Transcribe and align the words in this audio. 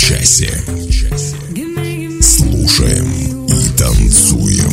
Часе. 0.00 0.50
Слушаем 2.22 3.12
и 3.46 3.78
танцуем. 3.78 4.70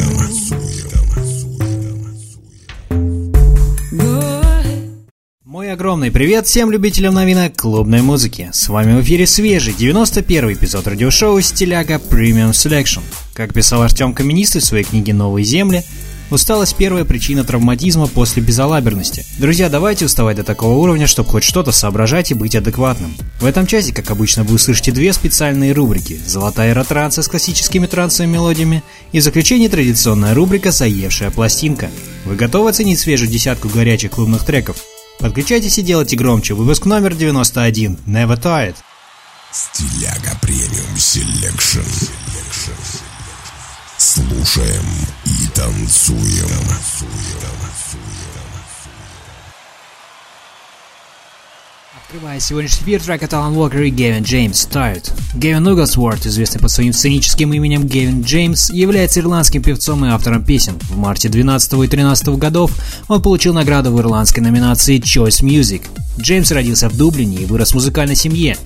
Мой 5.44 5.73
огромный 5.73 6.12
привет 6.12 6.48
всем 6.48 6.72
любителям 6.72 7.13
новинок 7.13 7.58
клубной 7.58 8.02
музыки. 8.02 8.50
С 8.53 8.70
вами 8.70 8.98
в 8.98 9.03
эфире 9.03 9.27
свежий 9.27 9.73
91 9.73 10.53
эпизод 10.53 10.88
радиошоу 10.88 11.41
«Стиляга 11.41 11.95
Premium 11.95 12.52
Selection». 12.52 13.02
Как 13.34 13.53
писал 13.53 13.81
Артем 13.81 14.14
Каменистый 14.14 14.62
в 14.62 14.66
своей 14.66 14.86
книге 14.86 15.14
«Новые 15.14 15.44
земли», 15.44 15.84
усталость– 16.30 16.76
первая 16.77 17.05
причина 17.05 17.44
травматизма 17.44 18.08
после 18.08 18.41
безалаберности. 18.41 19.26
Друзья, 19.38 19.70
давайте 19.70 20.05
уставать 20.05 20.38
до 20.38 20.44
такого 20.44 20.76
уровня, 20.76 21.08
чтобы 21.08 21.30
хоть 21.30 21.44
что-то 21.44 21.72
соображать 21.72 22.31
и 22.31 22.34
быть 22.34 22.55
адекватным. 22.55 23.16
В 23.40 23.45
этом 23.45 23.67
часе, 23.67 23.94
как 23.94 24.09
обычно, 24.11 24.44
вы 24.44 24.56
услышите 24.56 24.92
две 24.92 25.14
специальные 25.14 25.73
рубрики 25.73 26.19
«Золотая 26.25 26.72
эра 26.72 26.84
транса» 26.84 27.22
с 27.22 27.28
классическими 27.28 27.86
трансовыми 27.86 28.34
мелодиями 28.34 28.84
и 29.11 29.19
в 29.19 29.23
заключение 29.23 29.69
традиционная 29.69 30.34
рубрика 30.34 30.72
«Заевшая 30.72 31.31
пластинка». 31.31 31.89
Вы 32.25 32.36
готовы 32.36 32.69
оценить 32.69 33.00
свежую 33.00 33.30
десятку 33.30 33.69
горячих 33.69 34.12
клубных 34.12 34.44
треков? 34.44 34.78
Подключайтесь 35.19 35.78
и 35.78 35.81
делайте 35.81 36.16
громче. 36.16 36.53
Выпуск 36.53 36.86
номер 36.86 37.16
91. 37.16 37.97
Never 38.06 38.39
Tired. 38.39 38.75
Стиляга 39.52 40.38
Premium 40.41 40.97
Selection. 40.97 42.27
Слушаем 44.17 44.83
и 45.25 45.47
танцуем. 45.53 46.49
Открывая 51.95 52.39
сегодняшний 52.39 52.83
эфир 52.83 53.03
трек 53.03 53.21
от 53.21 53.33
Алан 53.35 53.55
Уокер 53.55 53.83
и 53.83 53.91
Гевин 53.91 54.23
Джеймс 54.23 54.65
«Tired». 54.65 55.07
Гевин 55.35 55.67
Углсворт, 55.67 56.25
известный 56.25 56.59
под 56.59 56.71
своим 56.71 56.93
сценическим 56.93 57.53
именем 57.53 57.85
Гевин 57.85 58.23
Джеймс, 58.23 58.71
является 58.71 59.19
ирландским 59.19 59.61
певцом 59.61 60.03
и 60.03 60.09
автором 60.09 60.43
песен. 60.43 60.79
В 60.89 60.97
марте 60.97 61.29
12 61.29 61.73
и 61.73 61.88
13 61.88 62.29
годов 62.39 62.71
он 63.07 63.21
получил 63.21 63.53
награду 63.53 63.91
в 63.91 64.01
ирландской 64.01 64.39
номинации 64.39 64.99
Choice 64.99 65.43
Music. 65.43 65.83
Джеймс 66.19 66.51
родился 66.51 66.89
в 66.89 66.97
Дублине 66.97 67.38
и 67.38 67.45
вырос 67.45 67.69
в 67.69 67.75
музыкальной 67.75 68.15
семье. 68.15 68.57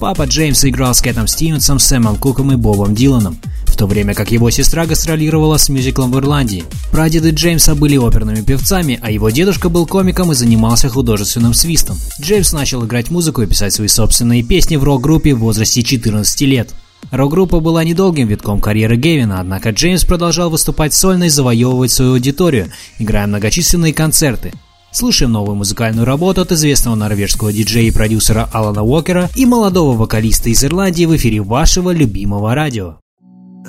Папа 0.00 0.24
Джеймса 0.24 0.68
играл 0.68 0.94
с 0.94 1.00
Кэтом 1.00 1.26
Стивенсом, 1.26 1.78
Сэмом 1.78 2.16
Куком 2.16 2.52
и 2.52 2.56
Бобом 2.56 2.94
Диланом, 2.94 3.40
в 3.78 3.80
то 3.80 3.86
время 3.86 4.12
как 4.12 4.32
его 4.32 4.50
сестра 4.50 4.86
гастролировала 4.86 5.56
с 5.56 5.68
мюзиклом 5.68 6.10
в 6.10 6.18
Ирландии. 6.18 6.64
Прадеды 6.90 7.30
Джеймса 7.30 7.76
были 7.76 7.96
оперными 7.96 8.40
певцами, 8.40 8.98
а 9.00 9.08
его 9.08 9.30
дедушка 9.30 9.68
был 9.68 9.86
комиком 9.86 10.32
и 10.32 10.34
занимался 10.34 10.88
художественным 10.88 11.54
свистом. 11.54 11.96
Джеймс 12.20 12.52
начал 12.52 12.84
играть 12.84 13.12
музыку 13.12 13.42
и 13.42 13.46
писать 13.46 13.72
свои 13.72 13.86
собственные 13.86 14.42
песни 14.42 14.74
в 14.74 14.82
рок-группе 14.82 15.32
в 15.32 15.38
возрасте 15.38 15.84
14 15.84 16.40
лет. 16.40 16.74
Рок-группа 17.12 17.60
была 17.60 17.84
недолгим 17.84 18.26
витком 18.26 18.60
карьеры 18.60 18.96
Гевина, 18.96 19.38
однако 19.38 19.70
Джеймс 19.70 20.04
продолжал 20.04 20.50
выступать 20.50 20.92
сольно 20.92 21.24
и 21.24 21.28
завоевывать 21.28 21.92
свою 21.92 22.14
аудиторию, 22.14 22.72
играя 22.98 23.28
многочисленные 23.28 23.94
концерты. 23.94 24.54
Слушаем 24.90 25.30
новую 25.30 25.54
музыкальную 25.54 26.04
работу 26.04 26.40
от 26.40 26.50
известного 26.50 26.96
норвежского 26.96 27.52
диджея 27.52 27.86
и 27.86 27.92
продюсера 27.92 28.50
Алана 28.52 28.82
Уокера 28.82 29.30
и 29.36 29.46
молодого 29.46 29.96
вокалиста 29.96 30.50
из 30.50 30.64
Ирландии 30.64 31.04
в 31.04 31.14
эфире 31.14 31.42
вашего 31.42 31.92
любимого 31.92 32.56
радио. 32.56 32.96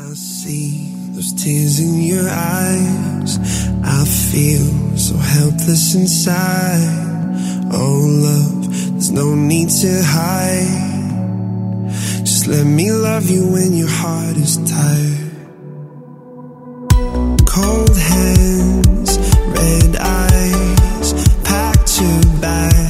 I 0.02 0.14
see 0.14 0.94
those 1.12 1.34
tears 1.34 1.80
in 1.80 2.02
your 2.02 2.28
eyes. 2.30 3.38
I 3.84 4.06
feel 4.06 4.98
so 4.98 5.18
helpless 5.18 5.94
inside. 5.94 7.68
Oh, 7.72 8.06
love, 8.08 8.92
there's 8.92 9.12
no 9.12 9.36
need 9.36 9.70
to 9.82 10.02
hide. 10.04 11.90
Just 12.20 12.48
let 12.48 12.66
me 12.66 12.92
love 12.92 13.30
you 13.30 13.46
when 13.52 13.74
your 13.74 13.90
heart 13.90 14.38
is 14.38 14.58
tired. 14.58 15.32
Cold 17.46 17.98
hands, 17.98 19.18
red 19.58 19.96
eyes, 19.98 21.14
packed 21.44 22.00
your 22.02 22.22
bags 22.42 22.89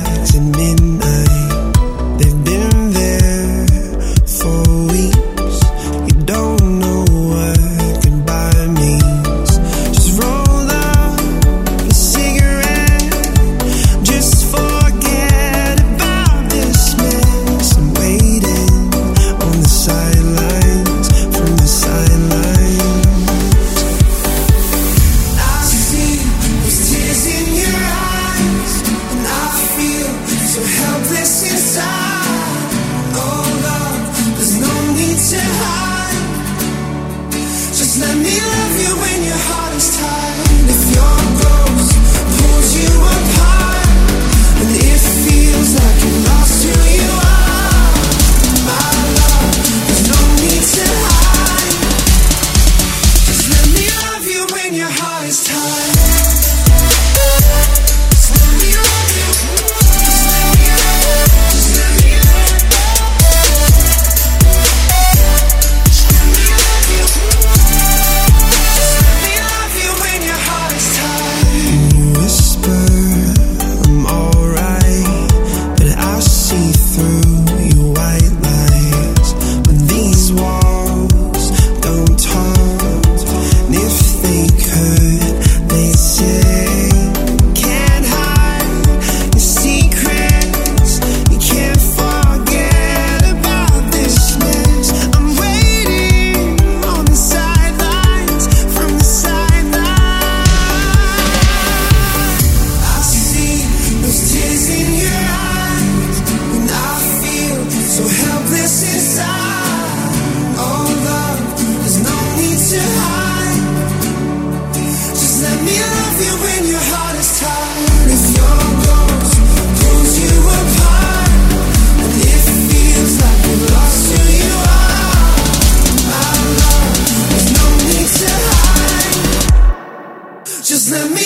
It's 130.91 131.13
me. 131.13 131.18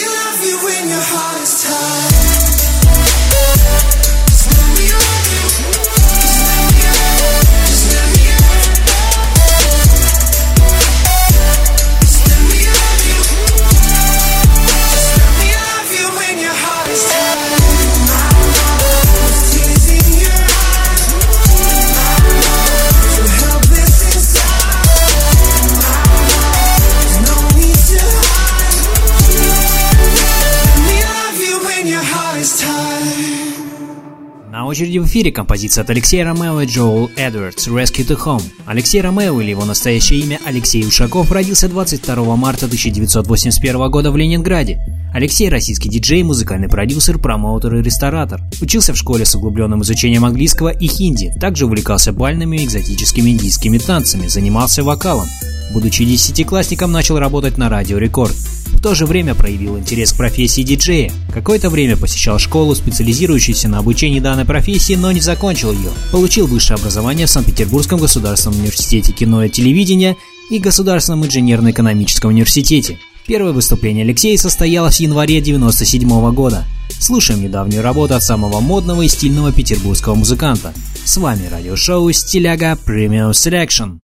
Очереди 34.74 34.98
в 34.98 35.06
эфире 35.06 35.31
композиция 35.31 35.84
от 35.84 35.90
Алексея 35.92 36.25
Ромео 36.25 36.62
и 36.62 36.66
Джоэл 36.66 37.12
Эдвардс 37.16 37.68
«Rescue 37.68 38.08
to 38.08 38.18
Home». 38.25 38.42
Алексей 38.66 39.02
Ромео, 39.02 39.40
или 39.40 39.52
его 39.52 39.66
настоящее 39.66 40.22
имя 40.22 40.40
Алексей 40.46 40.84
Ушаков, 40.84 41.31
родился 41.31 41.70
22 41.70 42.36
марта 42.36 42.66
1981 42.66 43.92
года 43.92 44.12
в 44.12 44.18
Ленинграде. 44.18 44.80
Алексей– 45.14 45.48
российский 45.50 45.90
диджей, 45.90 46.24
музыкальный 46.24 46.70
продюсер, 46.70 47.20
промоутер 47.20 47.75
и 47.75 47.84
ресторатор. 47.84 48.42
Учился 48.62 48.94
в 48.94 48.98
школе 48.98 49.25
с 49.25 49.36
углубленным 49.36 49.84
изучением 49.84 50.25
английского 50.25 50.70
и 50.70 50.88
хинди, 50.88 51.31
также 51.40 51.68
увлекался 51.68 52.12
бальными 52.12 52.58
и 52.58 52.66
экзотическими 52.66 53.30
индийскими 53.30 53.78
танцами, 53.78 54.25
занимался 54.25 54.84
вокалом. 54.84 55.28
Будучи 55.72 56.04
десятиклассником, 56.04 56.92
начал 56.92 57.20
работать 57.20 57.60
на 57.60 57.70
Радио 57.70 58.00
Рекорд 58.00 58.36
то 58.81 58.96
же 58.96 59.06
время 59.06 59.36
проявил 59.36 59.78
интерес 59.78 60.14
к 60.14 60.18
профессии 60.18 60.62
диджея. 60.62 61.12
Какое-то 61.34 61.70
время 61.70 61.98
посещал 61.98 62.40
школу, 62.40 62.75
специализирующуюся 62.75 63.68
на 63.68 63.80
обучении 63.80 64.20
данной 64.20 64.46
профессии, 64.46 64.94
но 64.94 65.12
не 65.12 65.22
закончил 65.22 65.72
ее. 65.72 65.90
Получил 66.12 66.48
высшее 66.48 66.78
образование 66.78 67.28
в 67.28 67.30
Санкт-Петербургском 67.30 68.00
государственном 68.00 68.60
университете 68.60 69.12
кино 69.14 69.44
и 69.44 69.50
телевидения 69.50 70.18
и 70.50 70.60
Государственном 70.60 71.25
инженерно-экономическом 71.25 72.31
университете. 72.31 73.00
Первое 73.25 73.54
выступление 73.54 74.04
Алексея 74.04 74.38
состоялось 74.38 74.98
в 74.98 75.00
январе 75.00 75.40
1997 75.40 76.34
года. 76.34 76.66
Слушаем 77.00 77.42
недавнюю 77.42 77.81
работу 77.81 78.16
от 78.16 78.24
самого 78.24 78.60
модного 78.60 79.02
и 79.02 79.08
стильного 79.08 79.52
петербургского 79.52 80.16
музыканта. 80.16 80.74
С 81.06 81.18
вами 81.18 81.48
радиошоу 81.48 82.12
«Стиляга 82.12 82.78
Premium 82.86 83.31
Selection». 83.31 84.02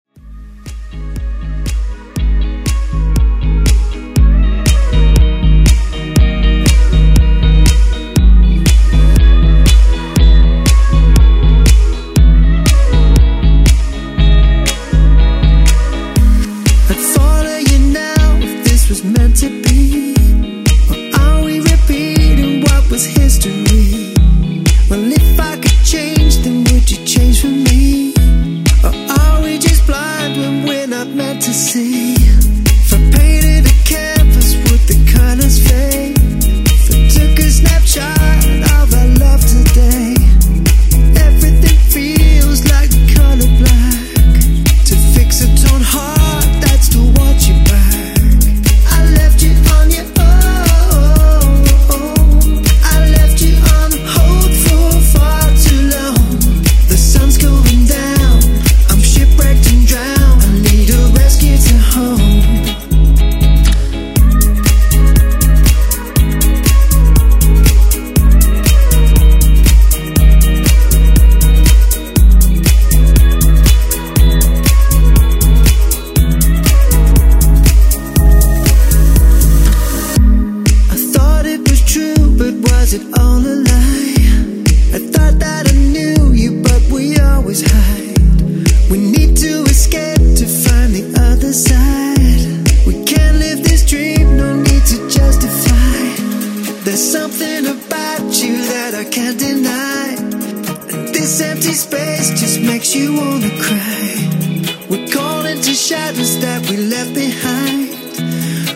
that 106.60 106.72
we 106.72 106.78
left 106.78 107.14
behind. 107.14 107.90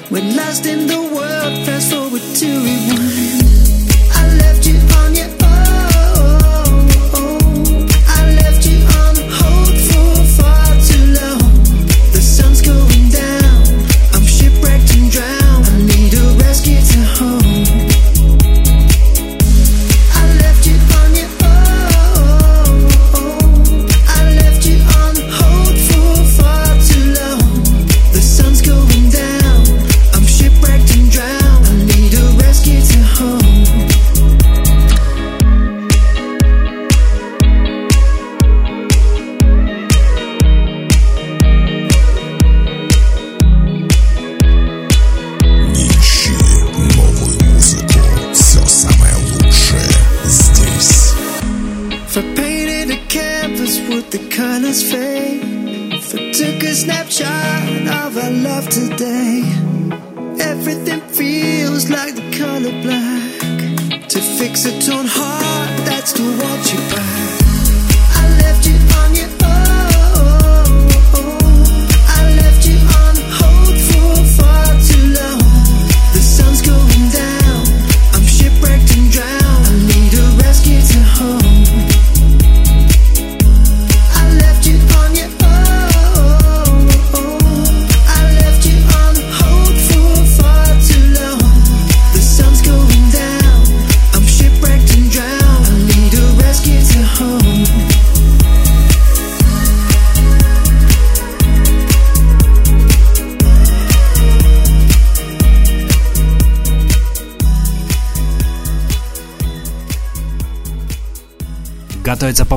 When 0.09 0.35
lost 0.35 0.65
in 0.65 0.87
the 0.87 1.01
world, 1.01 1.65
fast 1.65 1.91
forward 1.91 2.21
to 2.21 2.45
rewind. 2.45 3.43
I 4.11 4.37
left. 4.37 4.62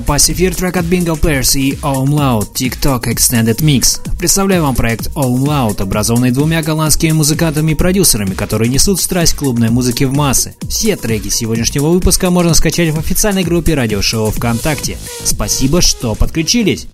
Попасть 0.06 0.30
в 0.30 0.36
трек 0.36 0.76
от 0.76 0.84
Bingo 0.84 1.20
Players 1.20 1.58
и 1.58 1.72
Home 1.82 2.10
Loud 2.10 2.52
TikTok 2.54 3.06
Extended 3.12 3.56
Mix. 3.56 4.00
Представляю 4.16 4.62
вам 4.62 4.76
проект 4.76 5.08
Home 5.16 5.44
Loud, 5.44 5.82
образованный 5.82 6.30
двумя 6.30 6.62
голландскими 6.62 7.10
музыкантами 7.10 7.72
и 7.72 7.74
продюсерами, 7.74 8.34
которые 8.34 8.68
несут 8.68 9.00
страсть 9.00 9.34
клубной 9.34 9.70
музыки 9.70 10.04
в 10.04 10.12
массы. 10.12 10.54
Все 10.68 10.94
треки 10.94 11.28
сегодняшнего 11.28 11.88
выпуска 11.88 12.30
можно 12.30 12.54
скачать 12.54 12.94
в 12.94 12.98
официальной 13.00 13.42
группе 13.42 13.74
радиошоу 13.74 14.30
ВКонтакте. 14.30 14.96
Спасибо, 15.24 15.82
что 15.82 16.14
подключились! 16.14 16.86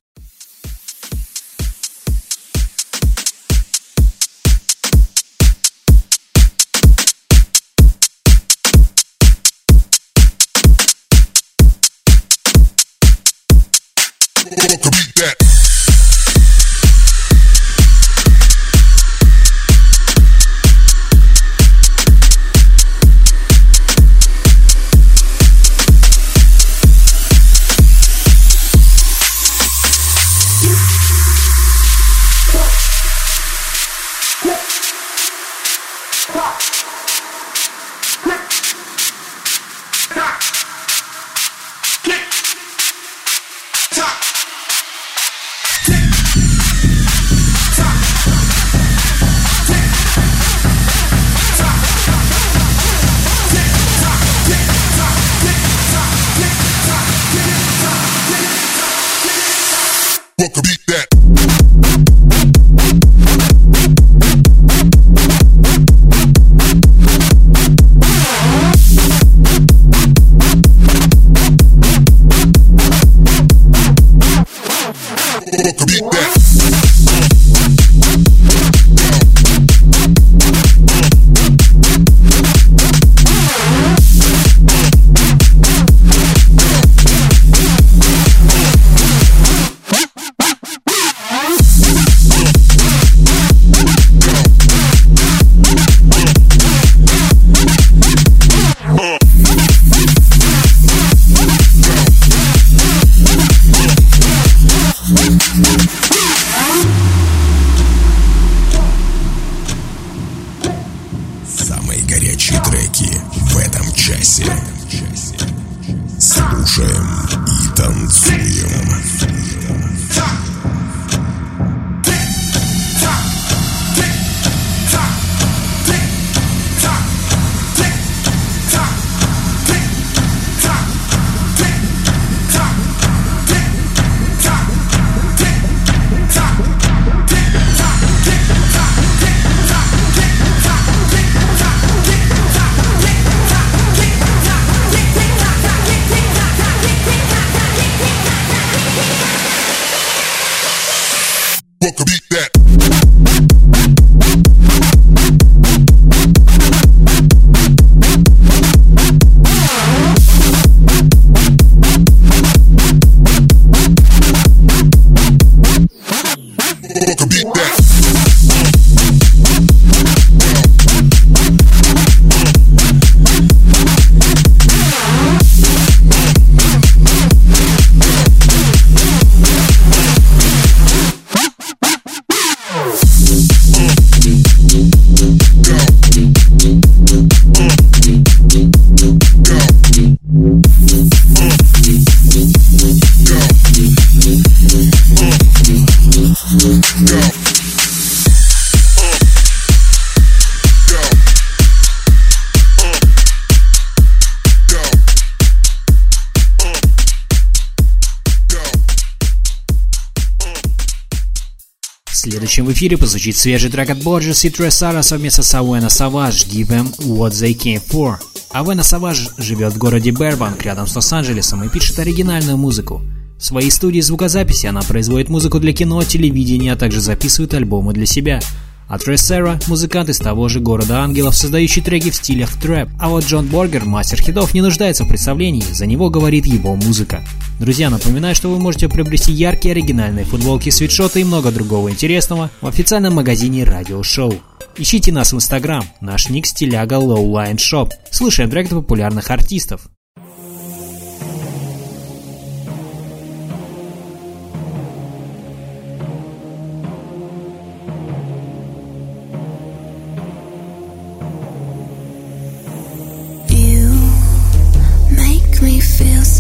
Эфире 212.83 212.99
позвучит 212.99 213.37
свежий 213.37 213.71
трек 213.71 213.91
от 213.91 213.99
Borges 213.99 214.45
и 214.45 214.51
Тресара 214.51 215.03
совместно 215.03 215.45
с 215.45 215.55
Авена 215.55 215.87
Savage 215.87 216.49
«Give 216.49 216.67
them 216.67 216.93
what 216.99 217.31
they 217.31 217.57
came 217.57 217.81
for». 217.81 218.17
Авена 218.51 218.81
Savage 218.81 219.31
живет 219.39 219.75
в 219.75 219.79
городе 219.79 220.11
Бербанк 220.11 220.65
рядом 220.65 220.89
с 220.89 220.97
Лос-Анджелесом 220.97 221.62
и 221.62 221.69
пишет 221.69 222.01
оригинальную 222.01 222.57
музыку. 222.57 223.01
В 223.39 223.45
своей 223.45 223.71
студии 223.71 224.01
звукозаписи 224.01 224.67
она 224.67 224.83
производит 224.83 225.29
музыку 225.29 225.61
для 225.61 225.73
кино, 225.73 226.03
телевидения, 226.03 226.73
а 226.73 226.77
также 226.77 227.01
записывает 227.01 227.55
альбомы 227.55 227.93
для 227.93 228.05
себя– 228.05 228.41
а 228.89 228.99
Тресера– 228.99 229.59
музыкант 229.69 230.09
из 230.09 230.19
того 230.19 230.49
же 230.49 230.61
города 230.61 231.01
ангелов, 231.01 231.35
создающий 231.35 231.83
треки 231.83 232.11
в 232.11 232.15
стилях 232.15 232.53
трэп. 232.61 232.89
А 232.99 233.09
вот 233.09 233.25
Джон 233.25 233.47
Боргер, 233.47 233.85
мастер 233.85 234.21
хитов, 234.21 234.55
не 234.55 234.61
нуждается 234.61 235.05
в 235.05 235.09
представлении, 235.09 235.62
за 235.62 235.87
него 235.87 236.11
говорит 236.11 236.47
его 236.47 236.75
музыка. 236.77 237.25
Друзья, 237.59 237.91
напоминаю, 237.91 238.35
что 238.35 238.49
вы 238.49 238.59
можете 238.59 238.89
приобрести 238.89 239.33
яркие 239.33 239.73
оригинальные 239.73 240.25
футболки, 240.25 240.71
свитшоты 240.71 241.21
и 241.21 241.25
много 241.25 241.51
другого 241.51 241.91
интересного 241.91 242.51
в 242.61 242.67
официальном 242.67 243.15
магазине 243.15 243.65
Радио 243.65 244.03
Шоу. 244.03 244.35
Ищите 244.77 245.12
нас 245.12 245.33
в 245.33 245.37
Инстаграм, 245.37 245.85
наш 246.01 246.29
ник 246.29 246.47
стиляга 246.47 246.97
Lowline 246.97 247.57
Shop. 247.57 247.91
Слушаем 248.11 248.51
трек 248.51 248.69
популярных 248.71 249.31
артистов. 249.31 249.89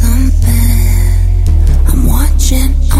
something. 0.02 1.86
I'm 1.88 2.06
watching. 2.06 2.91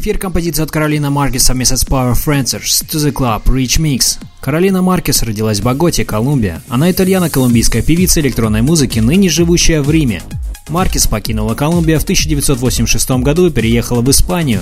Эфир 0.00 0.16
композицию 0.16 0.64
от 0.64 0.70
Каролина 0.70 1.10
Маркес 1.10 1.42
совместно 1.42 1.76
с 1.76 1.84
Power 1.84 2.14
Francers 2.14 2.82
To 2.88 2.96
The 2.96 3.12
Club 3.12 3.42
Rich 3.44 3.78
Mix. 3.80 4.18
Каролина 4.40 4.80
Маркес 4.80 5.22
родилась 5.22 5.60
в 5.60 5.62
Боготе, 5.62 6.06
Колумбия. 6.06 6.62
Она 6.68 6.90
итальяно-колумбийская 6.90 7.82
певица 7.82 8.20
электронной 8.20 8.62
музыки, 8.62 8.98
ныне 8.98 9.28
живущая 9.28 9.82
в 9.82 9.90
Риме. 9.90 10.22
Маркес 10.70 11.08
покинула 11.08 11.54
Колумбию 11.54 11.98
в 11.98 12.04
1986 12.04 13.10
году 13.22 13.48
и 13.48 13.50
переехала 13.50 14.00
в 14.00 14.10
Испанию, 14.10 14.60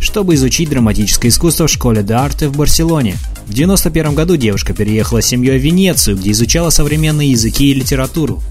чтобы 0.00 0.34
изучить 0.34 0.68
драматическое 0.68 1.30
искусство 1.30 1.68
в 1.68 1.70
школе 1.70 2.02
де 2.02 2.14
арте 2.14 2.48
в 2.48 2.56
Барселоне. 2.56 3.12
В 3.46 3.52
1991 3.52 4.14
году 4.14 4.36
девушка 4.36 4.74
переехала 4.74 5.22
с 5.22 5.26
семьей 5.26 5.58
в 5.58 5.62
Венецию, 5.62 6.16
где 6.16 6.32
изучала 6.32 6.70
современные 6.70 7.30
языки 7.30 7.70
и 7.70 7.74
литературу. 7.74 8.42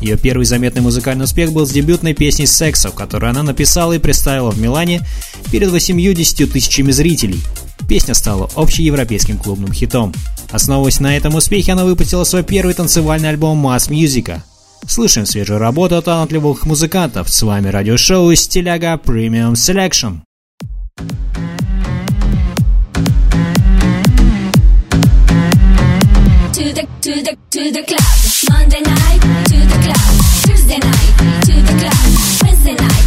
Ее 0.00 0.16
первый 0.16 0.44
заметный 0.46 0.82
музыкальный 0.82 1.24
успех 1.24 1.52
был 1.52 1.66
с 1.66 1.70
дебютной 1.70 2.14
песней 2.14 2.46
«Сексов», 2.46 2.94
которую 2.94 3.30
она 3.30 3.42
написала 3.42 3.92
и 3.92 3.98
представила 3.98 4.50
в 4.50 4.60
Милане 4.60 5.06
перед 5.50 5.70
80 5.70 6.52
тысячами 6.52 6.92
зрителей. 6.92 7.40
Песня 7.88 8.14
стала 8.14 8.48
общеевропейским 8.54 9.38
клубным 9.38 9.72
хитом. 9.72 10.14
Основываясь 10.50 11.00
на 11.00 11.16
этом 11.16 11.34
успехе, 11.34 11.72
она 11.72 11.84
выпустила 11.84 12.24
свой 12.24 12.44
первый 12.44 12.74
танцевальный 12.74 13.30
альбом 13.30 13.66
«Mass 13.66 13.90
Music». 13.90 14.40
Слышим 14.86 15.26
свежую 15.26 15.58
работу 15.58 16.02
талантливых 16.02 16.66
музыкантов. 16.66 17.30
С 17.30 17.42
вами 17.42 17.68
радиошоу 17.68 18.34
«Стиляга 18.34 18.94
Premium 18.94 19.52
Selection». 19.52 20.20
To 26.52 26.72
the, 26.74 26.86
to 27.00 27.22
the, 27.22 27.36
to 27.50 27.72
the 27.72 27.82
club. 27.82 28.02
Monday 28.50 28.80
night, 28.82 29.20
to 29.46 29.56
the 29.56 29.78
club. 29.82 29.96
Tuesday 30.44 30.78
night, 30.78 31.12
to 31.46 31.54
the 31.54 31.74
club. 31.80 31.96
Wednesday 32.42 32.74
night, 32.74 33.01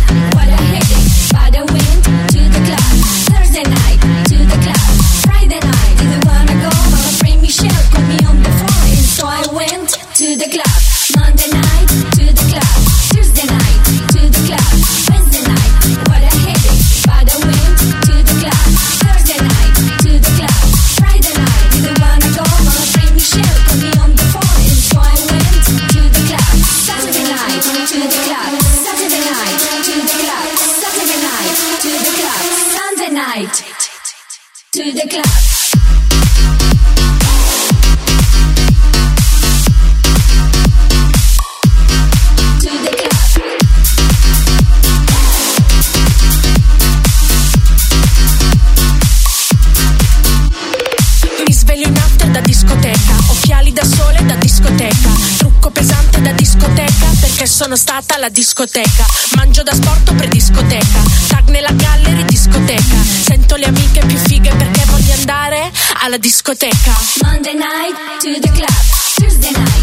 stata 58.16 58.22
alla 58.22 58.30
discoteca, 58.30 59.06
mangio 59.36 59.64
da 59.64 59.74
sport 59.74 60.14
per 60.16 60.28
discoteca, 60.30 61.04
tag 61.28 61.50
nella 61.50 61.72
gallery 61.72 62.24
discoteca, 62.26 62.96
sento 63.04 63.56
le 63.56 63.66
amiche 63.66 64.06
più 64.06 64.18
fighe 64.18 64.54
perché 64.56 64.86
voglio 64.86 65.14
andare 65.14 65.72
alla 66.02 66.18
discoteca. 66.18 66.94
Monday 67.24 67.54
night 67.54 67.96
to 68.22 68.40
the 68.40 68.52
club. 68.52 68.96
Tuesday 69.16 69.52
night 69.52 69.75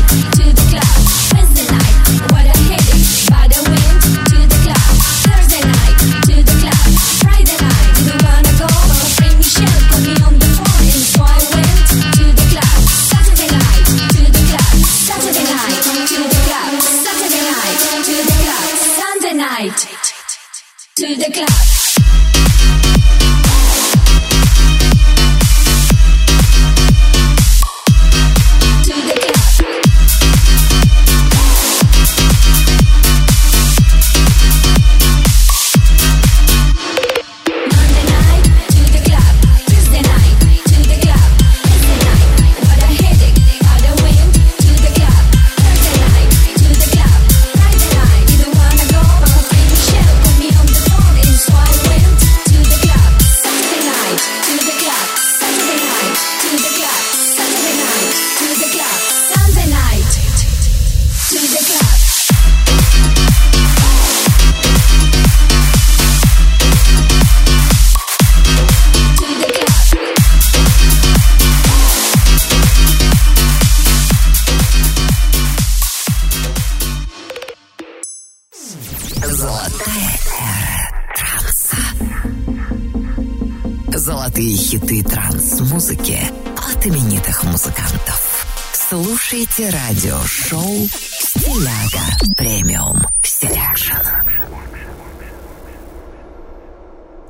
Слушайте 89.54 89.76
радиошоу 89.76 90.88
«Стиляга 90.88 92.34
Premium 92.38 92.96
Selection». 93.22 93.92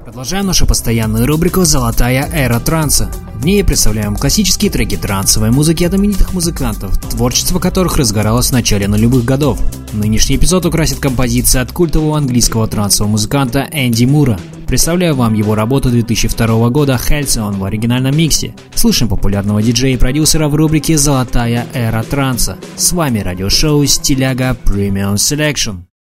Продолжаем 0.05 0.47
нашу 0.47 0.67
постоянную 0.67 1.27
рубрику 1.27 1.65
«Золотая 1.65 2.29
эра 2.33 2.61
транса». 2.61 3.11
Ней 3.45 3.65
представляем 3.65 4.15
классические 4.15 4.71
треки 4.71 4.97
трансовой 4.97 5.51
музыки 5.51 5.83
от 5.83 5.95
именитых 5.95 6.33
музыкантов, 6.33 6.97
творчество 7.11 7.59
которых 7.59 7.97
разгоралось 7.97 8.51
в 8.51 8.53
начале 8.53 8.87
нулевых 8.87 9.25
годов. 9.25 9.59
Нынешний 9.93 10.37
эпизод 10.37 10.65
украсит 10.65 11.01
композиция 11.01 11.63
от 11.63 11.73
культового 11.73 12.17
английского 12.17 12.69
трансового 12.69 13.11
музыканта 13.11 13.69
Энди 13.73 14.05
Мура. 14.05 14.39
Представляю 14.69 15.17
вам 15.17 15.35
его 15.35 15.57
работу 15.57 15.91
2002 15.91 16.71
года 16.71 16.97
«Halcyon» 16.97 17.59
в 17.59 17.65
оригинальном 17.65 18.17
миксе. 18.17 18.55
Слышим 18.77 19.09
популярного 19.09 19.61
диджея 19.61 19.95
и 19.95 19.99
продюсера 19.99 20.49
в 20.49 20.55
рубрике 20.55 20.97
«Золотая 20.97 21.67
эра 21.75 22.05
транса». 22.05 22.59
С 22.77 22.93
вами 22.93 23.19
радиошоу 23.19 23.85
«Стиляга 23.85 24.57
Premium 24.65 25.17
Selection». 25.17 25.92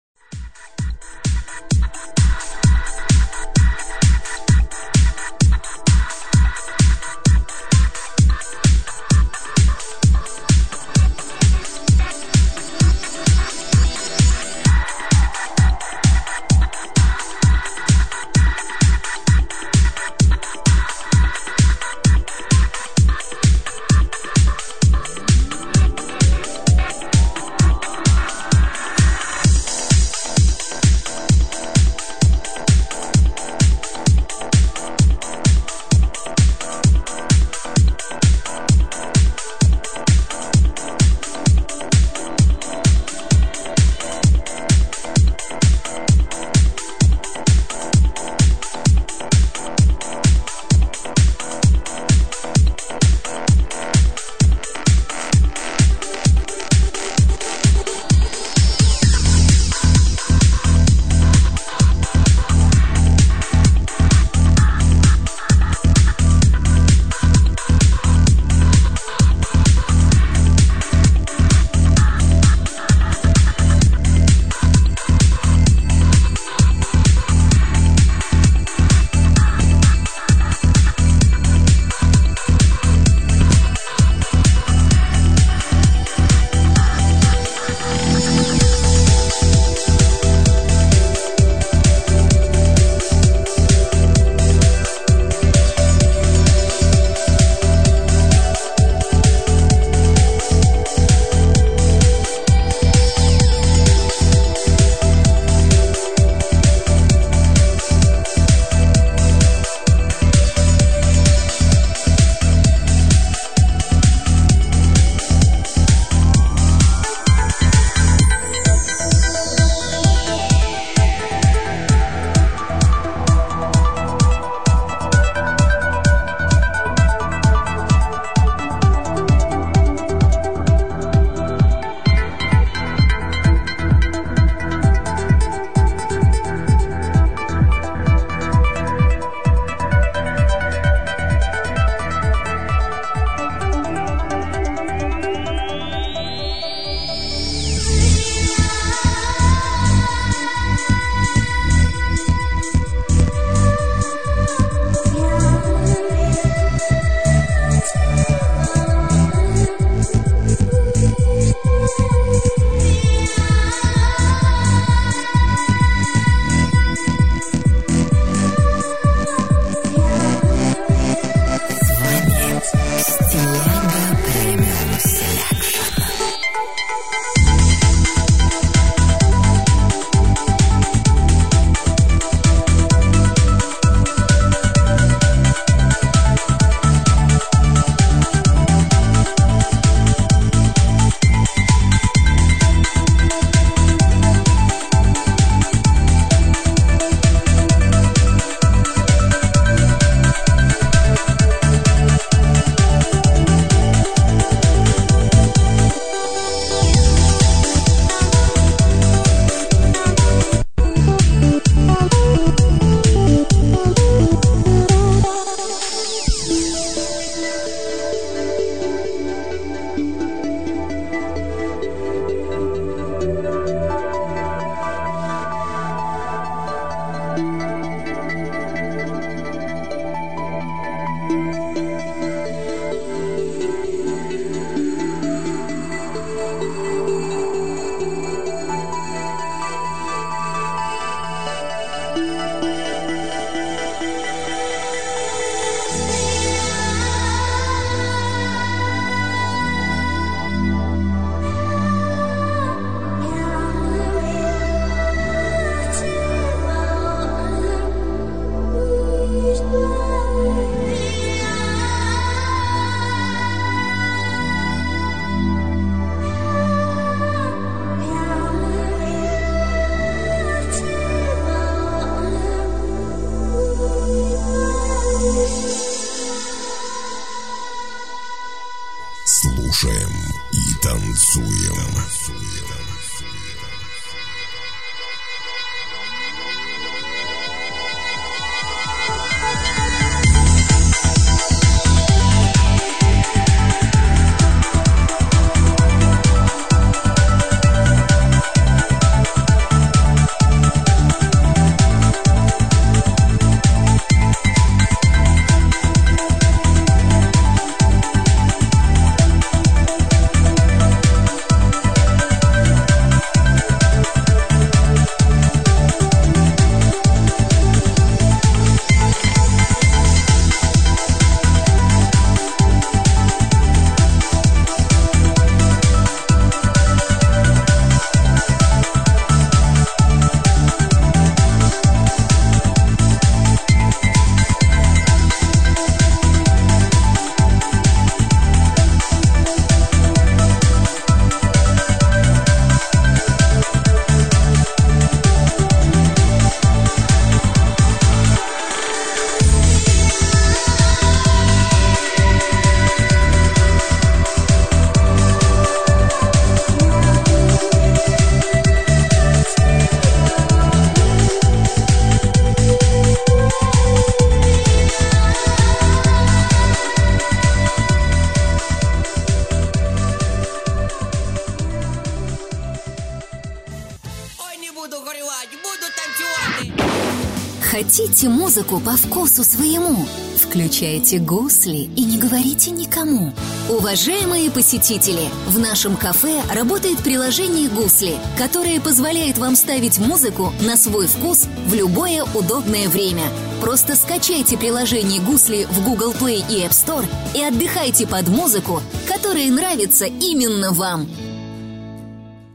Хотите 378.21 378.37
музыку 378.37 378.79
по 378.79 378.91
вкусу 378.91 379.43
своему? 379.43 380.05
Включайте 380.37 381.17
гусли 381.17 381.89
и 381.95 382.05
не 382.05 382.19
говорите 382.19 382.69
никому. 382.69 383.33
Уважаемые 383.67 384.51
посетители, 384.51 385.27
в 385.47 385.57
нашем 385.57 385.95
кафе 385.95 386.43
работает 386.53 386.99
приложение 386.99 387.67
«Гусли», 387.67 388.13
которое 388.37 388.79
позволяет 388.79 389.39
вам 389.39 389.55
ставить 389.55 389.97
музыку 389.97 390.53
на 390.61 390.77
свой 390.77 391.07
вкус 391.07 391.47
в 391.65 391.73
любое 391.73 392.23
удобное 392.35 392.89
время. 392.89 393.23
Просто 393.59 393.95
скачайте 393.95 394.55
приложение 394.55 395.19
«Гусли» 395.19 395.65
в 395.71 395.83
Google 395.83 396.11
Play 396.11 396.45
и 396.47 396.61
App 396.61 396.73
Store 396.73 397.07
и 397.33 397.41
отдыхайте 397.41 398.05
под 398.05 398.27
музыку, 398.27 398.83
которая 399.07 399.49
нравится 399.49 400.05
именно 400.05 400.71
вам. 400.73 401.07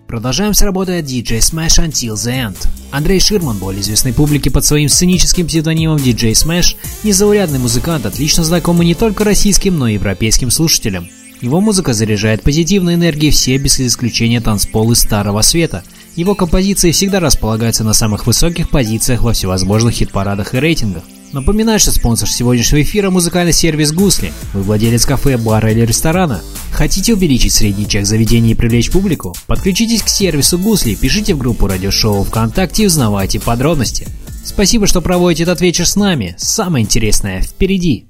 Продолжаем 0.07 0.55
с 0.55 0.62
работой 0.62 1.00
от 1.00 1.07
DJ 1.07 1.38
Smash 1.38 1.85
Until 1.85 2.14
the 2.14 2.52
End. 2.52 2.76
Андрей 2.96 3.20
Ширман, 3.20 3.59
более 3.59 3.82
известный 3.82 4.14
публике 4.14 4.50
под 4.50 4.64
своим 4.64 4.88
сценическим 4.88 5.46
псевдонимом 5.46 5.98
DJ 5.98 6.30
Smash, 6.30 6.76
незаурядный 7.04 7.59
музыкант, 7.59 8.06
отлично 8.06 8.42
знакомый 8.42 8.87
не 8.87 8.94
только 8.94 9.22
российским, 9.22 9.76
но 9.76 9.87
и 9.87 9.94
европейским 9.94 10.50
слушателям. 10.50 11.06
Его 11.42 11.61
музыка 11.61 11.92
заряжает 11.92 12.42
позитивной 12.42 12.94
энергией 12.94 13.32
все 13.32 13.59
без 13.59 13.78
исключения 13.78 14.40
танцполы 14.40 14.96
Старого 14.96 15.42
Света. 15.42 15.85
Его 16.14 16.35
композиции 16.35 16.90
всегда 16.90 17.20
располагаются 17.20 17.85
на 17.85 17.92
самых 17.92 18.26
высоких 18.26 18.70
позициях 18.70 19.20
во 19.20 19.35
всевозможных 19.35 19.92
хит-парадах 19.92 20.54
и 20.54 20.59
рейтингах. 20.59 21.04
Напоминаю, 21.37 21.79
что 21.79 21.92
спонсор 21.92 22.31
сегодняшнего 22.31 22.81
эфира– 22.81 23.11
музыкальный 23.11 23.53
сервис 23.53 23.92
«Гусли». 23.92 24.33
Вы 24.55 24.62
владелец 24.62 25.05
кафе, 25.05 25.37
бара 25.37 25.70
или 25.70 25.83
ресторана. 25.83 26.40
Хотите 26.72 27.12
увеличить 27.12 27.53
средний 27.53 27.87
чек 27.87 28.07
заведения 28.07 28.53
и 28.53 28.55
привлечь 28.55 28.90
публику? 28.90 29.37
Подключитесь 29.46 30.01
к 30.01 30.09
сервису 30.09 30.59
«Гусли», 30.59 30.94
пишите 30.94 31.35
в 31.35 31.38
группу 31.38 31.66
радиошоу 31.66 32.25
ВКонтакте 32.25 32.85
и 32.85 32.87
узнавайте 32.87 33.38
подробности. 33.38 34.09
Спасибо, 34.46 34.87
что 34.87 35.03
проводите 35.03 35.42
этот 35.42 35.61
вечер 35.61 35.87
с 35.87 35.94
нами. 35.94 36.35
Самое 36.38 36.83
интересное 36.83 37.42
впереди. 37.42 38.07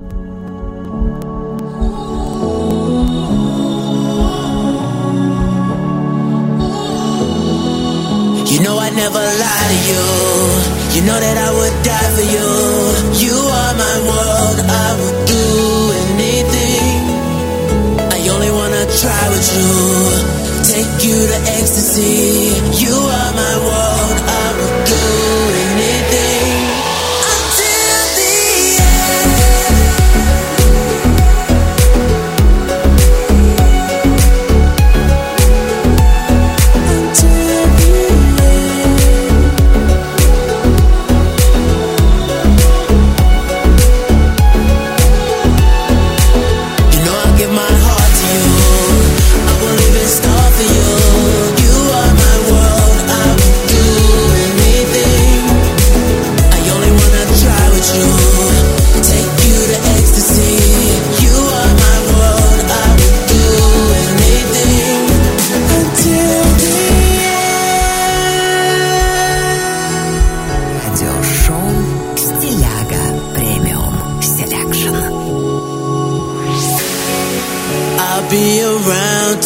You 0.00 0.33
know 8.62 8.78
I 8.78 8.90
never 8.90 9.18
lie 9.18 9.66
to 9.72 9.78
you. 9.90 10.04
You 10.94 11.00
know 11.08 11.18
that 11.18 11.36
I 11.46 11.50
would 11.58 11.76
die 11.82 12.10
for 12.14 12.26
you. 12.34 12.50
You 13.24 13.34
are 13.34 13.74
my 13.74 13.96
world. 14.06 14.58
I 14.62 14.88
would 15.00 15.18
do 15.26 15.44
anything. 16.06 17.02
I 18.14 18.18
only 18.30 18.52
wanna 18.54 18.84
try 19.02 19.24
with 19.34 19.48
you. 19.58 19.72
Take 20.70 20.92
you 21.02 21.18
to 21.32 21.38
ecstasy. 21.58 22.54
You 22.78 22.94
are 22.94 23.32
my 23.42 23.54
world. 23.66 24.16
I 24.22 24.33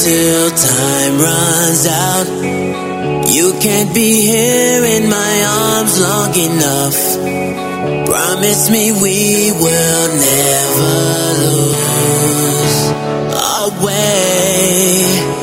till 0.05 0.51
time 0.51 1.19
runs 1.19 1.87
out. 1.87 2.29
You 3.35 3.53
can't 3.61 3.93
be 3.95 4.21
here 4.23 4.85
in 4.85 5.11
my 5.11 5.35
arms 5.45 6.01
long 6.01 6.35
enough. 6.35 6.99
Promise 8.07 8.71
me 8.71 8.93
we 8.93 9.53
will 9.53 10.09
never 10.31 10.95
lose 11.43 12.79
our 13.35 13.85
way. 13.85 15.38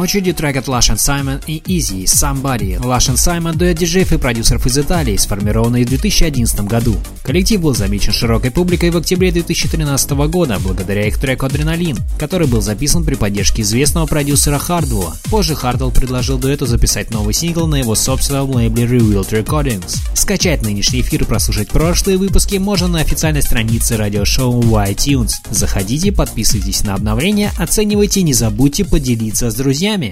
Очереди 0.00 0.32
трек 0.32 0.56
от 0.56 0.66
Lush 0.66 0.94
Simon 0.96 1.42
и 1.46 1.58
Easy 1.66 2.04
Somebody. 2.04 2.78
Lush 2.80 3.14
Simon– 3.14 3.54
дуэт 3.56 3.78
диджеев 3.78 4.12
и 4.12 4.18
продюсеров 4.18 4.66
из 4.66 4.78
Италии, 4.78 5.16
сформированный 5.16 5.84
в 5.84 5.88
2011 5.88 6.60
году. 6.62 6.96
Коллектив 7.22 7.60
был 7.60 7.74
замечен 7.74 8.12
широкой 8.12 8.50
публикой 8.50 8.90
в 8.90 8.96
октябре 8.96 9.30
2013 9.30 10.10
года 10.10 10.58
благодаря 10.58 11.06
их 11.06 11.18
треку 11.18 11.46
«Адреналин», 11.46 11.98
который 12.18 12.46
был 12.46 12.62
записан 12.62 13.04
при 13.04 13.14
поддержке 13.14 13.62
известного 13.62 14.06
продюсера 14.06 14.58
Хардвелла. 14.58 15.16
Позже 15.30 15.54
Хардвелл 15.54 15.90
предложил 15.90 16.38
дуэту 16.38 16.64
записать 16.64 17.10
новый 17.10 17.34
сингл 17.34 17.66
на 17.66 17.76
его 17.76 17.94
собственном 17.94 18.50
лейбле 18.50 18.84
Revealed 18.84 19.30
Recordings. 19.30 19.98
Скачать 20.14 20.62
нынешний 20.62 21.02
эфир 21.02 21.22
и 21.22 21.26
прослушать 21.26 21.68
прошлые 21.68 22.16
выпуски 22.16 22.56
можно 22.56 22.88
на 22.88 23.00
официальной 23.00 23.42
странице 23.42 23.96
радиошоу 23.96 24.62
iTunes. 24.62 25.32
Заходите, 25.50 26.10
подписывайтесь 26.10 26.84
на 26.84 26.94
обновления, 26.94 27.52
оценивайте, 27.58 28.22
не 28.22 28.32
забудьте 28.32 28.84
поделиться 28.84 29.50
с 29.50 29.54
друзьями. 29.54 29.89
Every 29.90 30.08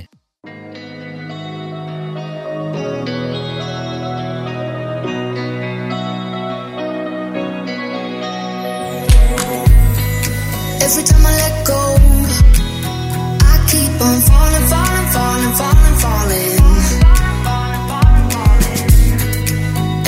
time 11.04 11.24
I 11.24 11.30
let 11.30 11.54
go, 11.64 11.82
I 13.38 13.54
keep 13.70 13.94
on 14.02 14.18
falling, 14.28 14.66
falling, 14.72 15.08
falling, 15.14 15.54
falling, 15.60 15.96
falling. 16.02 16.58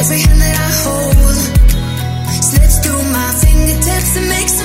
Every 0.00 0.18
hand 0.18 0.40
that 0.40 0.56
I 0.66 0.70
hold 0.82 1.38
slips 2.42 2.76
through 2.82 3.02
my 3.12 3.28
fingertips 3.38 4.16
and 4.16 4.26
makes 4.30 4.54
a 4.60 4.64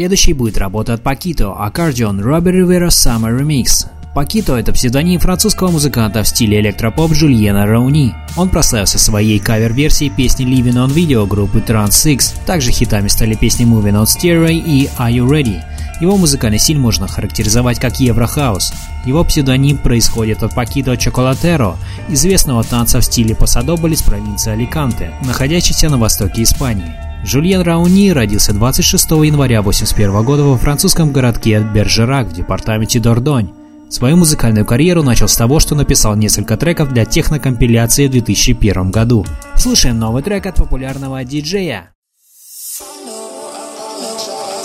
Следующей 0.00 0.32
будет 0.32 0.56
работа 0.56 0.94
от 0.94 1.02
Пакито, 1.02 1.54
Accordion 1.60 2.22
Робби 2.22 2.48
Ривера 2.48 2.88
Summer 2.88 3.38
Remix. 3.38 3.86
Пакито– 4.14 4.56
это 4.56 4.72
псевдоним 4.72 5.20
французского 5.20 5.70
музыканта 5.70 6.22
в 6.22 6.26
стиле 6.26 6.58
электропоп 6.60 7.12
Жульена 7.12 7.66
Рауни. 7.66 8.14
Он 8.34 8.48
прославился 8.48 8.98
своей 8.98 9.38
кавер-версией 9.38 10.10
песни 10.10 10.46
Living 10.46 10.82
on 10.82 10.88
Video 10.88 11.26
группы 11.26 11.58
Trans 11.58 12.02
6. 12.02 12.46
Также 12.46 12.70
хитами 12.70 13.08
стали 13.08 13.34
песни 13.34 13.66
Moving 13.66 14.02
on 14.02 14.06
Stairway 14.06 14.54
и 14.54 14.88
Are 14.98 15.12
You 15.12 15.28
Ready? 15.28 15.60
Его 16.00 16.16
музыкальный 16.16 16.58
стиль 16.58 16.78
можно 16.78 17.06
характеризовать 17.06 17.78
как 17.78 18.00
еврохаус. 18.00 18.72
Его 19.04 19.22
псевдоним 19.22 19.76
происходит 19.76 20.42
от 20.42 20.54
Пакито 20.54 20.96
Чоколатеро, 20.96 21.76
известного 22.08 22.64
танца 22.64 23.00
в 23.00 23.04
стиле 23.04 23.34
пасадобль 23.34 23.92
из 23.92 24.00
провинции 24.00 24.52
Аликанте, 24.52 25.12
находящейся 25.26 25.90
на 25.90 25.98
востоке 25.98 26.42
Испании. 26.42 27.09
Жульен 27.22 27.60
Рауни 27.60 28.10
родился 28.10 28.52
26 28.54 29.10
января 29.10 29.60
1981 29.60 30.24
года 30.24 30.42
во 30.44 30.56
французском 30.56 31.12
городке 31.12 31.60
Бержерак 31.60 32.28
в 32.28 32.32
департаменте 32.32 32.98
Дордонь. 32.98 33.50
Свою 33.90 34.16
музыкальную 34.16 34.64
карьеру 34.64 35.02
начал 35.02 35.28
с 35.28 35.36
того, 35.36 35.60
что 35.60 35.74
написал 35.74 36.16
несколько 36.16 36.56
треков 36.56 36.92
для 36.92 37.04
технокомпиляции 37.04 38.06
в 38.06 38.12
2001 38.12 38.90
году. 38.90 39.26
Слушаем 39.56 39.98
новый 39.98 40.22
трек 40.22 40.46
от 40.46 40.54
популярного 40.56 41.22
диджея. 41.24 41.92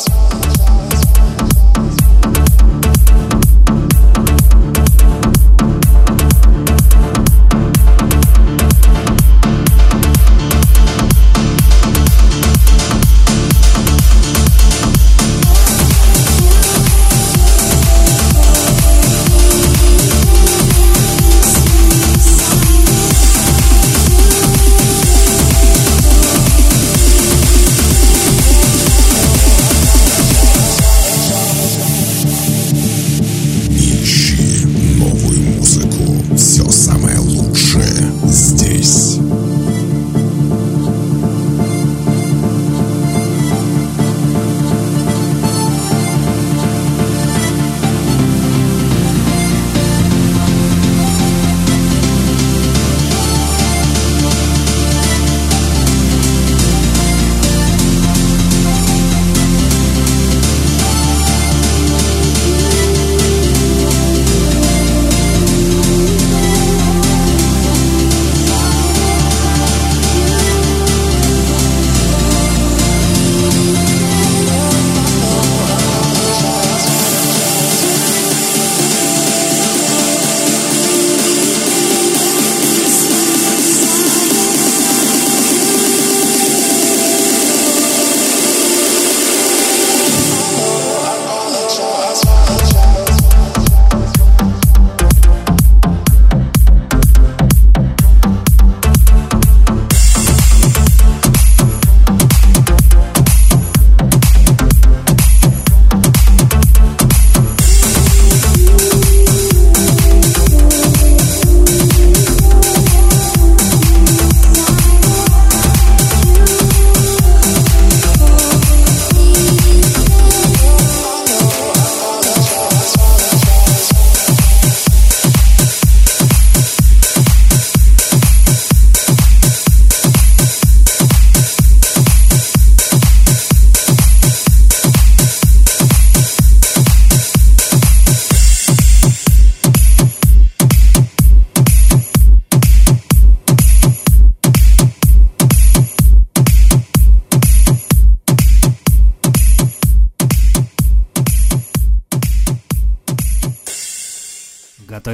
How 0.08 0.55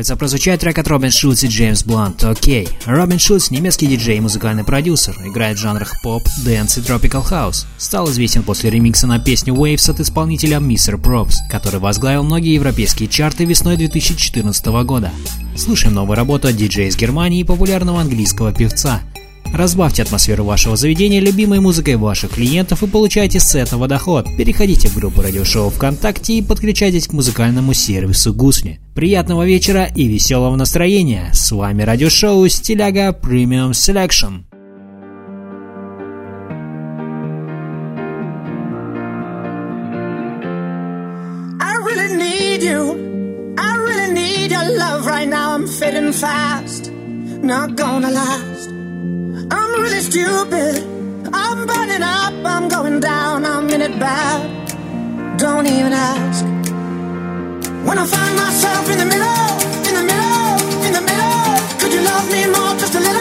Готовится 0.01 0.17
прозвучать 0.17 0.59
трек 0.61 0.79
от 0.79 0.87
Робин 0.87 1.11
Шульц 1.11 1.43
и 1.43 1.47
Джеймс 1.47 1.83
Блант 1.83 2.23
«OK». 2.23 2.67
Робин 2.87 3.19
Шульц– 3.19 3.49
немецкий 3.51 3.85
диджей 3.85 4.17
и 4.17 4.19
музыкальный 4.19 4.63
продюсер, 4.63 5.15
играет 5.23 5.59
в 5.59 5.61
жанрах 5.61 6.01
поп, 6.01 6.23
dance 6.43 6.79
и 6.79 6.81
tropical 6.81 7.21
house. 7.21 7.67
Стал 7.77 8.09
известен 8.09 8.41
после 8.41 8.71
ремикса 8.71 9.05
на 9.05 9.19
песню 9.19 9.53
Waves 9.53 9.91
от 9.91 9.99
исполнителя 9.99 10.57
Mr. 10.57 10.99
Probz, 10.99 11.35
который 11.51 11.79
возглавил 11.79 12.23
многие 12.23 12.55
европейские 12.55 13.09
чарты 13.09 13.45
весной 13.45 13.77
2014 13.77 14.65
года. 14.85 15.11
Слушаем 15.55 15.93
новую 15.93 16.15
работу 16.15 16.47
от 16.47 16.55
диджея 16.55 16.87
из 16.87 16.97
Германии 16.97 17.41
и 17.41 17.43
популярного 17.43 18.01
английского 18.01 18.51
певца– 18.51 19.01
Разбавьте 19.53 20.03
атмосферу 20.03 20.43
вашего 20.43 20.75
заведения 20.75 21.19
любимой 21.19 21.59
музыкой 21.59 21.95
ваших 21.95 22.31
клиентов 22.31 22.83
и 22.83 22.87
получайте 22.87 23.39
с 23.39 23.53
этого 23.55 23.87
доход. 23.87 24.27
Переходите 24.37 24.87
в 24.87 24.95
группу 24.95 25.21
радиошоу 25.21 25.69
ВКонтакте 25.69 26.35
и 26.35 26.41
подключайтесь 26.41 27.07
к 27.07 27.13
музыкальному 27.13 27.73
сервису 27.73 28.33
Гусни. 28.33 28.79
Приятного 28.95 29.45
вечера 29.45 29.85
и 29.85 30.07
веселого 30.07 30.55
настроения. 30.55 31.29
С 31.33 31.51
вами 31.51 31.83
радиошоу 31.83 32.47
Стиляга 32.47 33.13
fading 45.81 46.13
fast. 46.13 46.91
Not 47.43 47.75
gonna 47.75 48.11
last. 48.11 48.70
Really 49.91 50.03
stupid. 50.03 50.75
I'm 51.33 51.67
burning 51.67 52.01
up. 52.01 52.33
I'm 52.45 52.69
going 52.69 53.01
down. 53.01 53.43
I'm 53.43 53.69
in 53.69 53.81
it 53.81 53.99
bad. 53.99 55.37
Don't 55.37 55.67
even 55.67 55.91
ask. 55.91 56.45
When 57.85 57.97
I 57.97 58.05
find 58.05 58.35
myself 58.37 58.89
in 58.89 58.97
the 58.99 59.05
middle, 59.13 59.51
in 59.87 59.93
the 59.99 60.05
middle, 60.11 60.47
in 60.87 60.93
the 60.93 61.03
middle, 61.09 61.43
could 61.79 61.91
you 61.91 62.01
love 62.07 62.25
me 62.31 62.45
more? 62.55 62.71
Just 62.79 62.95
a 62.95 63.01
little, 63.01 63.20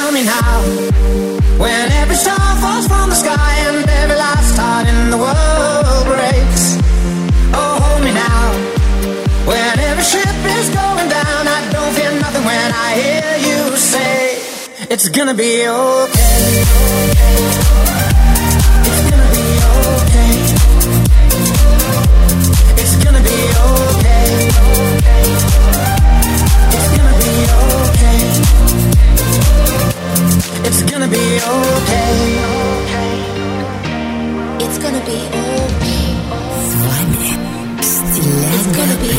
Tell 0.00 0.12
me 0.12 0.24
now, 0.24 0.52
when 1.62 1.84
every 2.00 2.16
star 2.16 2.50
falls 2.62 2.86
from 2.90 3.06
the 3.12 3.18
sky 3.24 3.52
and 3.66 3.78
every 4.00 4.16
last 4.16 4.56
heart 4.60 4.86
in 4.92 5.10
the 5.14 5.20
world 5.26 6.04
breaks. 6.10 6.64
Oh, 7.58 7.74
hold 7.82 8.00
me 8.06 8.12
now, 8.28 8.44
when 9.50 9.74
every 9.88 10.06
ship 10.12 10.36
is 10.58 10.68
going 10.80 11.08
down. 11.18 11.42
I 11.56 11.60
don't 11.74 11.92
feel 11.98 12.14
nothing 12.24 12.44
when 12.50 12.68
I 12.86 12.88
hear 13.02 13.30
you 13.48 13.60
say 13.76 14.20
it's 14.92 15.08
gonna 15.16 15.34
be 15.34 15.52
okay. 15.68 16.64
It's 17.92 18.09
gonna 31.00 31.12
be 31.12 31.16
okay. 31.16 31.32
It's 34.60 34.76
gonna 34.78 35.00
be 35.06 35.16
okay. 35.16 36.16
It's 38.50 38.66
gonna 38.76 38.92
be 38.92 39.00
okay. 39.00 39.16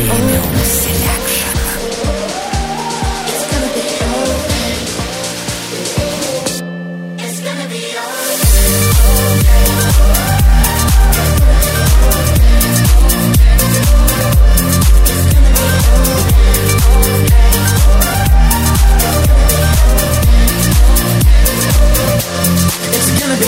It's 7.18 7.40
gonna 7.42 7.66
be 7.68 7.98
alright. 7.98 8.42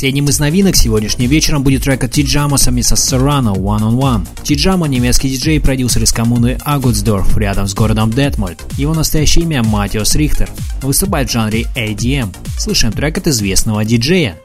Последним 0.00 0.30
из 0.30 0.38
новинок 0.38 0.76
сегодняшним 0.76 1.28
вечером 1.28 1.62
будет 1.62 1.82
трек 1.82 2.02
от 2.02 2.12
Тиджама 2.12 2.56
совместно 2.56 2.96
с 2.96 3.12
Serrano 3.12 3.52
One 3.52 3.82
on 3.82 3.98
One. 3.98 4.26
Тиджама– 4.42 4.86
немецкий 4.88 5.28
диджей 5.28 5.56
и 5.56 5.58
продюсер 5.58 6.02
из 6.02 6.10
коммуны 6.10 6.56
Агутсдорф 6.64 7.36
рядом 7.36 7.68
с 7.68 7.74
городом 7.74 8.10
Детмольд. 8.10 8.64
Его 8.78 8.94
настоящее 8.94 9.44
имя 9.44 9.62
Матиос 9.62 10.14
Рихтер. 10.14 10.48
Выступает 10.80 11.28
в 11.28 11.32
жанре 11.34 11.66
ADM. 11.76 12.34
Слушаем 12.58 12.94
трек 12.94 13.18
от 13.18 13.26
известного 13.26 13.84
диджея. 13.84 14.38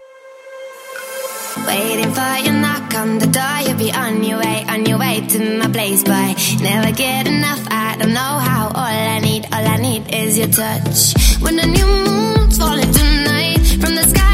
Waiting 1.66 2.14
for 2.14 2.38
your 2.44 2.60
knock 2.60 2.94
on 2.94 3.18
the 3.18 3.28
door, 3.32 3.62
you'll 3.66 3.78
be 3.78 3.94
on 3.94 4.22
your 4.26 4.40
way, 4.40 4.66
on 4.68 4.86
your 4.86 5.00
way 5.00 5.22
to 5.26 5.40
my 5.58 5.72
place, 5.72 6.04
boy. 6.04 6.36
Never 6.62 6.92
get 6.92 7.28
enough, 7.28 7.66
I 7.72 7.96
don't 7.98 8.12
know 8.12 8.40
how. 8.44 8.68
All 8.76 8.82
I 8.84 9.22
need, 9.22 9.46
all 9.54 9.66
I 9.66 9.78
need 9.78 10.04
is 10.14 10.38
your 10.38 10.50
touch. 10.50 11.16
When 11.40 11.56
the 11.56 11.66
new 11.66 11.88
moon's 11.88 12.58
falling 12.58 12.92
tonight, 12.92 13.60
from 13.80 13.96
the 13.96 14.04
sky 14.04 14.25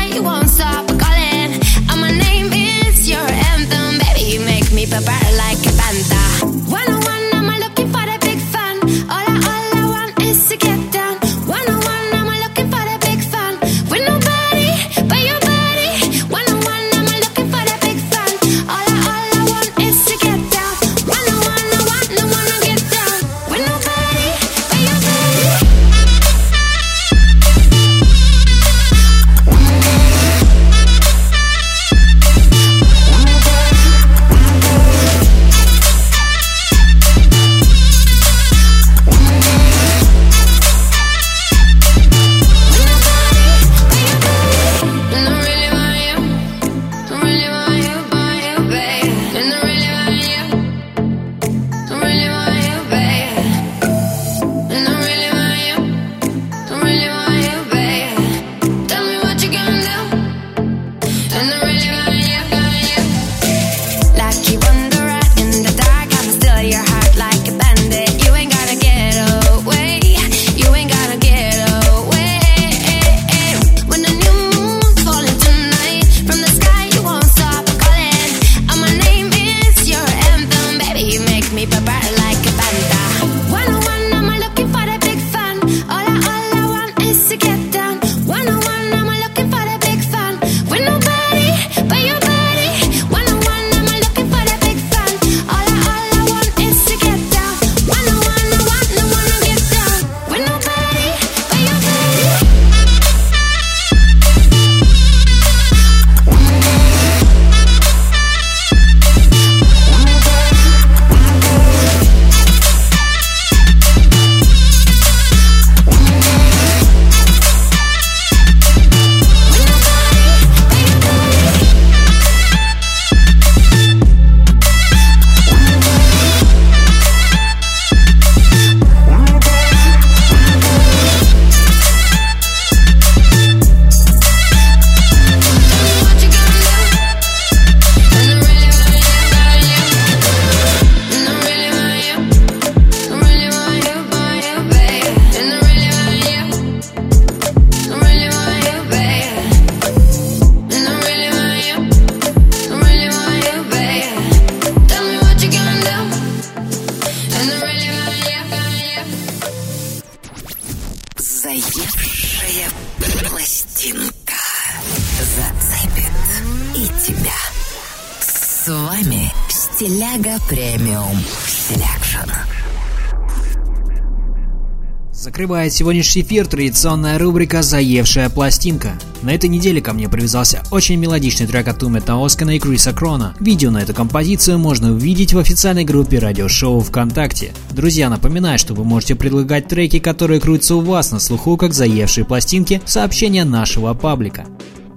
открывает 175.61 175.73
сегодняшний 175.73 176.21
эфир 176.23 176.47
традиционная 176.47 177.19
рубрика 177.19 177.61
«Заевшая 177.61 178.31
пластинка». 178.31 178.93
На 179.21 179.29
этой 179.29 179.47
неделе 179.47 179.79
ко 179.79 179.93
мне 179.93 180.09
привязался 180.09 180.63
очень 180.71 180.95
мелодичный 180.95 181.45
трек 181.45 181.67
от 181.67 181.83
Умета 181.83 182.15
Оскана 182.15 182.55
и 182.55 182.59
Криса 182.59 182.93
Крона. 182.93 183.35
Видео 183.39 183.69
на 183.69 183.77
эту 183.79 183.93
композицию 183.93 184.57
можно 184.57 184.91
увидеть 184.91 185.33
в 185.33 185.37
официальной 185.37 185.83
группе 185.83 186.17
радиошоу 186.17 186.79
ВКонтакте. 186.79 187.53
Друзья, 187.69 188.09
напоминаю, 188.09 188.57
что 188.57 188.73
вы 188.73 188.83
можете 188.83 189.13
предлагать 189.13 189.67
треки, 189.67 189.99
которые 189.99 190.39
крутятся 190.39 190.77
у 190.77 190.81
вас 190.81 191.11
на 191.11 191.19
слуху, 191.19 191.57
как 191.57 191.75
«Заевшие 191.75 192.25
пластинки» 192.25 192.81
в 192.83 192.89
сообщения 192.89 193.45
нашего 193.45 193.93
паблика. 193.93 194.47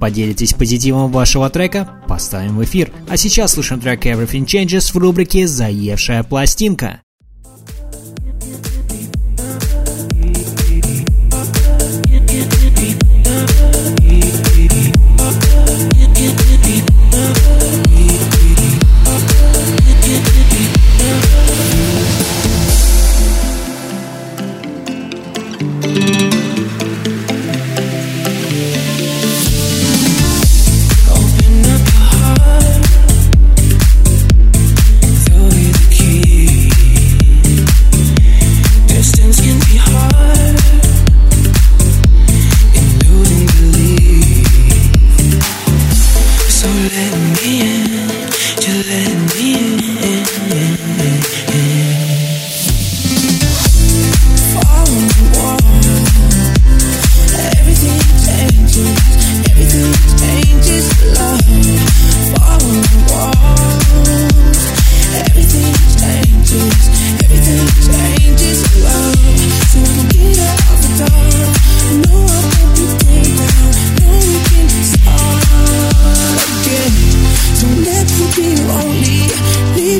Поделитесь 0.00 0.54
позитивом 0.54 1.12
вашего 1.12 1.50
трека, 1.50 1.90
поставим 2.08 2.56
в 2.56 2.64
эфир. 2.64 2.90
А 3.10 3.18
сейчас 3.18 3.52
слушаем 3.52 3.82
трек 3.82 4.06
Everything 4.06 4.46
Changes 4.46 4.92
в 4.92 4.96
рубрике 4.96 5.46
«Заевшая 5.46 6.22
пластинка». 6.22 7.03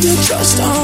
you 0.04 0.14
trust 0.22 0.60
on. 0.60 0.83